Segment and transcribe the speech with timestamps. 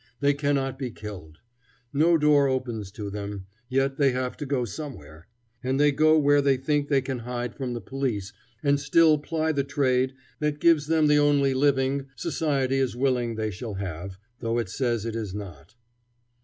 [0.19, 1.37] They cannot be killed.
[1.93, 5.27] No door opens to them: yet they have to go somewhere.
[5.63, 8.33] And they go where they think they can hide from the police
[8.63, 13.51] and still ply the trade that gives them the only living society is willing they
[13.51, 15.75] shall have, though it says it is not."